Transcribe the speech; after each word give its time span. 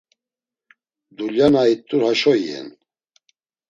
Dulya 1.15 1.47
na 1.53 1.61
it̆ur 1.73 2.01
haşo 2.07 2.33
iyen. 2.41 2.67